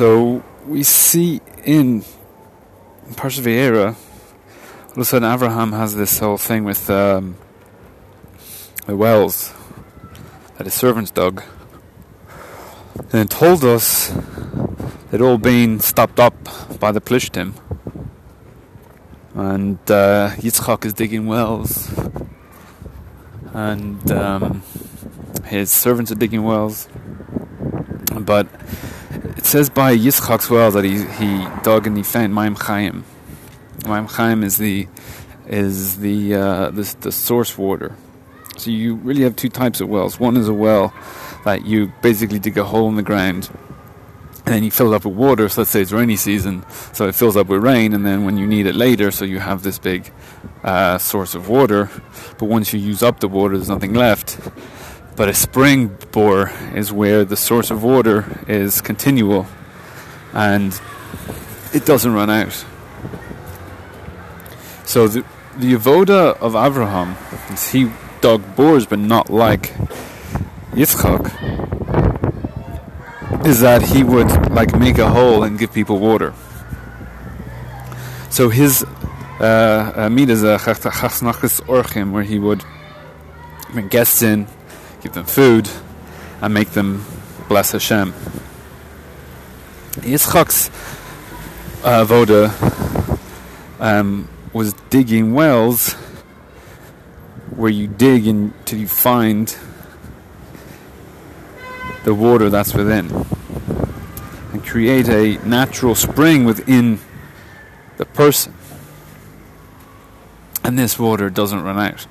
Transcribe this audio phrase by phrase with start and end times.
[0.00, 2.00] So we see in
[3.10, 7.36] Parsha Vayera, all of a sudden Abraham has this whole thing with um,
[8.86, 9.52] the wells
[10.56, 11.42] that his servants dug.
[13.12, 14.10] And it told us
[15.10, 16.48] they'd all been stopped up
[16.80, 17.52] by the Plishtim.
[19.34, 21.92] And uh, Yitzchak is digging wells.
[23.52, 24.62] And um,
[25.44, 26.88] his servants are digging wells.
[28.18, 28.48] But
[29.24, 33.04] it says by Yitzchak's well that he, he dug and he found Maim Chaim.
[33.86, 34.88] Maim Chaim is the
[35.46, 37.96] is the, uh, the the source water.
[38.56, 40.20] So you really have two types of wells.
[40.20, 40.94] One is a well
[41.44, 43.48] that you basically dig a hole in the ground
[44.46, 45.48] and then you fill it up with water.
[45.48, 48.36] So let's say it's rainy season, so it fills up with rain, and then when
[48.36, 50.12] you need it later, so you have this big
[50.64, 51.90] uh, source of water.
[52.38, 54.40] But once you use up the water, there's nothing left.
[55.20, 59.46] But a spring bore is where the source of water is continual
[60.32, 60.80] and
[61.74, 62.64] it doesn't run out.
[64.86, 65.22] So the,
[65.58, 67.18] the avoda of Abraham
[67.52, 67.90] is he
[68.22, 69.74] dug bores, but not like
[70.72, 71.26] Yitzchak,
[73.44, 76.32] is that he would like make a hole and give people water.
[78.30, 78.84] So his
[79.38, 82.64] uh, meat is a hachnosas orchim, where he would
[83.70, 84.46] bring guests in,
[85.02, 85.68] give them food,
[86.40, 87.04] and make them
[87.48, 88.12] bless Hashem.
[90.00, 90.70] Yitzchak's
[91.84, 92.54] uh, voda
[93.78, 95.94] um, was digging wells
[97.56, 99.56] where you dig until you find
[102.04, 103.10] the water that's within
[104.52, 106.98] and create a natural spring within
[107.96, 108.54] the person.
[110.64, 112.06] And this water doesn't run out.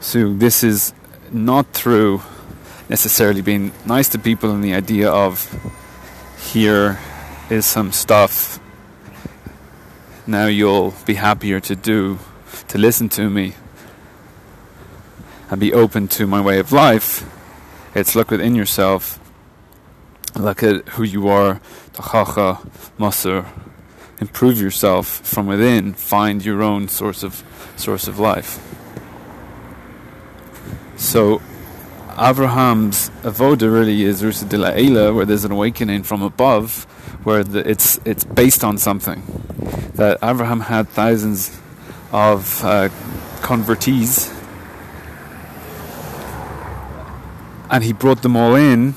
[0.00, 0.92] So, this is
[1.32, 2.22] not through
[2.88, 5.48] necessarily being nice to people and the idea of
[6.52, 6.98] here
[7.50, 8.60] is some stuff
[10.26, 12.18] now you'll be happier to do
[12.68, 13.54] to listen to me
[15.50, 17.28] and be open to my way of life.
[17.94, 19.20] It's look within yourself.
[20.34, 21.60] Look at who you are
[21.92, 22.66] tachacha
[22.98, 23.46] masur
[24.18, 25.92] improve yourself from within.
[25.92, 27.44] Find your own source of
[27.76, 28.58] source of life
[30.96, 31.40] so
[32.18, 36.84] Abraham's avoda really is Rusa de la where there's an awakening from above,
[37.24, 39.22] where the, it's it's based on something.
[39.94, 41.58] That Abraham had thousands
[42.12, 42.88] of uh,
[43.42, 44.32] convertees,
[47.70, 48.92] and he brought them all in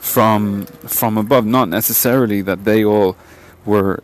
[0.00, 1.44] from from above.
[1.44, 3.16] Not necessarily that they all
[3.66, 4.02] were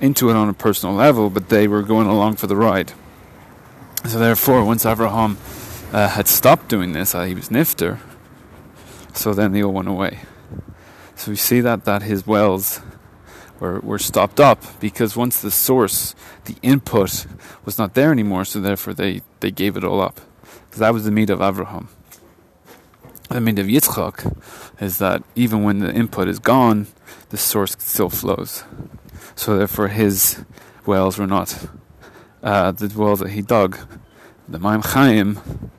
[0.00, 2.92] into it on a personal level, but they were going along for the ride.
[4.06, 5.36] So therefore, once Abraham
[5.92, 7.98] uh, had stopped doing this, uh, he was nifter.
[9.12, 10.20] So then they all went away.
[11.16, 12.80] So we see that that his wells
[13.58, 16.14] were were stopped up because once the source,
[16.44, 17.26] the input,
[17.64, 20.20] was not there anymore, so therefore they they gave it all up.
[20.64, 21.88] Because that was the meat of Abraham.
[23.28, 24.36] The meat of Yitzchak
[24.80, 26.86] is that even when the input is gone,
[27.28, 28.64] the source still flows.
[29.36, 30.42] So therefore his
[30.86, 31.68] wells were not
[32.42, 33.78] uh, the wells that he dug.
[34.48, 35.69] The Maim Chaim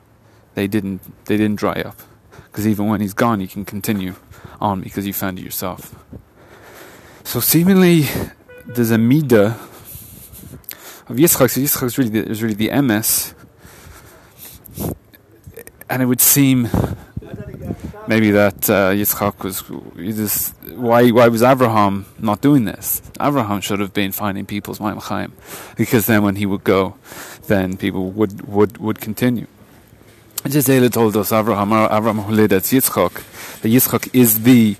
[0.54, 2.00] they didn't they didn't dry up.
[2.46, 4.14] Because even when he's gone you can continue
[4.60, 5.94] on because you found it yourself.
[7.24, 8.06] So seemingly
[8.66, 9.54] there's a midah
[11.08, 11.50] of Yitzchak.
[11.50, 13.34] So Yitzchak is really the, is really the emes
[15.92, 16.68] and it would seem
[18.06, 19.62] maybe that uh, Yitzchak was
[19.96, 23.02] just, why why was Abraham not doing this?
[23.20, 25.32] Abraham should have been finding people's Maim
[25.76, 26.96] because then when he would go,
[27.46, 29.46] then people would would would continue.
[30.44, 33.12] Jezela told us Abraham, Abraham Huledet Yitzchak,
[33.60, 34.76] that Yitzchak is the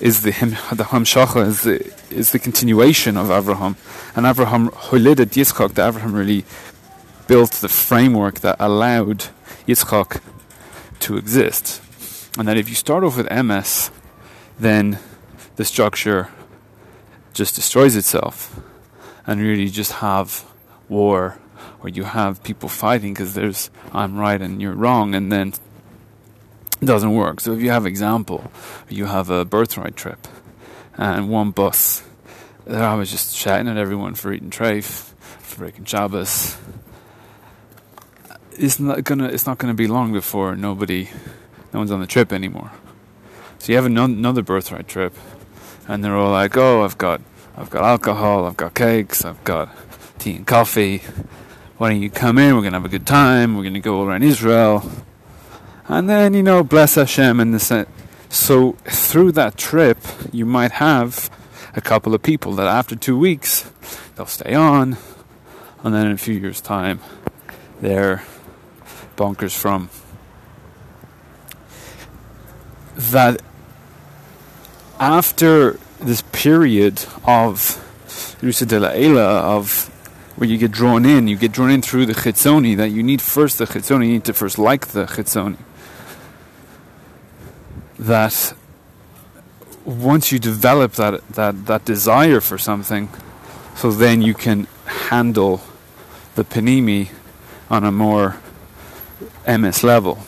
[0.00, 0.32] is the
[0.72, 3.76] the Hamshacha is the is the continuation of Abraham,
[4.16, 5.74] and Abraham Huledet Yitzchak.
[5.74, 6.44] That Abraham really
[7.28, 9.26] built the framework that allowed
[9.68, 10.20] Yitzchak
[11.00, 11.80] to exist,
[12.36, 13.90] and that if you start off with emes,
[14.58, 14.98] then
[15.54, 16.30] the structure
[17.32, 18.58] just destroys itself,
[19.24, 20.44] and really just have
[20.88, 21.38] war
[21.80, 25.54] where you have people fighting because there's I'm right and you're wrong, and then
[26.80, 27.40] it doesn't work.
[27.40, 28.50] So if you have example,
[28.88, 30.26] you have a birthright trip
[30.96, 32.02] and one bus,
[32.64, 36.56] there I was just shouting at everyone for eating treif, for breaking Shabbos.
[38.52, 39.28] It's not gonna.
[39.28, 41.10] It's not gonna be long before nobody,
[41.72, 42.72] no one's on the trip anymore.
[43.58, 45.14] So you have another birthright trip,
[45.86, 47.20] and they're all like, "Oh, I've got,
[47.56, 49.68] I've got alcohol, I've got cakes, I've got
[50.18, 51.02] tea and coffee,
[51.78, 52.54] why don't you come in?
[52.54, 53.54] We're going to have a good time.
[53.54, 54.90] We're going to go around Israel.
[55.88, 57.86] And then, you know, bless Hashem and the,
[58.30, 59.98] So through that trip,
[60.32, 61.30] you might have
[61.74, 63.70] a couple of people that after two weeks
[64.14, 64.96] they'll stay on,
[65.84, 67.00] and then in a few years' time,
[67.82, 68.24] they're
[69.16, 69.90] bonkers from.
[72.96, 73.42] That
[74.98, 77.82] after this period of
[78.40, 79.90] Rusa de la Ela, of
[80.36, 83.22] where you get drawn in, you get drawn in through the chitzoni, that you need
[83.22, 85.56] first the chitzoni, you need to first like the chitzoni.
[87.98, 88.54] That
[89.86, 93.08] once you develop that, that, that desire for something,
[93.74, 95.62] so then you can handle
[96.34, 97.08] the panimi
[97.70, 98.36] on a more
[99.46, 100.18] emes level.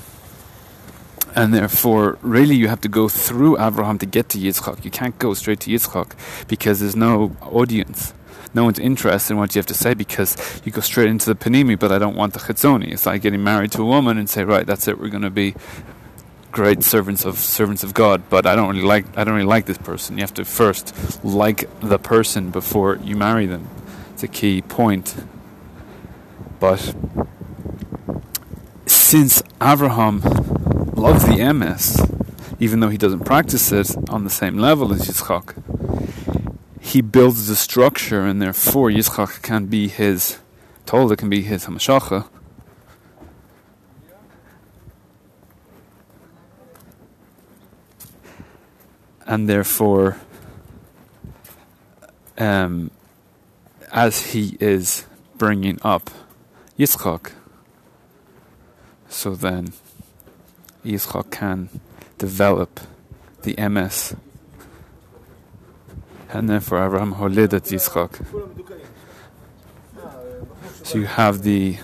[1.34, 4.84] And therefore, really, you have to go through Avraham to get to Yitzchak.
[4.84, 6.12] You can't go straight to Yitzchak
[6.49, 8.14] because there's no audience
[8.58, 11.37] no one's interested in what you have to say because you go straight into the
[11.37, 12.90] panimi, but I don't want the chitzoni.
[12.93, 15.31] It's like getting married to a woman and say, right, that's it, we're going to
[15.31, 15.55] be
[16.50, 19.66] great servants of servants of God, but I don't really like I don't really like
[19.66, 20.19] this person.
[20.19, 20.93] You have to first
[21.25, 23.69] like the person before you marry them.
[24.12, 25.14] It's a key point.
[26.58, 26.96] But
[28.87, 30.20] since Abraham
[30.96, 31.84] loves the emes,
[32.58, 35.67] even though he doesn't practice it on the same level as Yitzchak,
[36.88, 40.38] he builds the structure, and therefore Yitzchak can be his
[40.87, 42.26] Tolda can be his Hamashacha.
[49.26, 50.17] And therefore,
[52.38, 52.90] um,
[53.93, 55.05] as he is
[55.37, 56.11] bringing up
[56.79, 57.32] Yitzchak,
[59.11, 59.75] so then
[60.87, 61.69] Yitzchak can
[62.17, 62.81] develop
[63.43, 64.17] the emes
[66.32, 68.12] and then for Abraham Holidat Yitzchak.
[70.84, 71.76] So you have the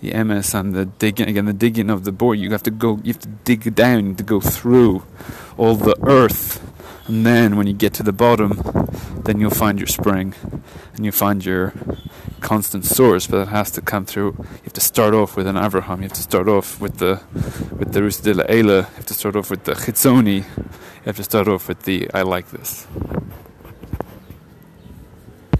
[0.00, 2.38] the emes and the digging again the digging of the board.
[2.38, 3.00] You have to go.
[3.02, 5.02] You have to dig down to go through
[5.56, 6.60] all the earth,
[7.06, 8.60] and then when you get to the bottom,
[9.24, 10.34] then you'll find your spring,
[10.94, 11.72] and you find your
[12.40, 13.26] constant source.
[13.26, 14.34] But it has to come through.
[14.38, 16.02] You have to start off with an Abraham.
[16.02, 17.22] You have to start off with the
[17.78, 18.50] with the Rus Ela.
[18.50, 20.44] You have to start off with the Chitzoni.
[20.44, 22.86] You have to start off with the I like this.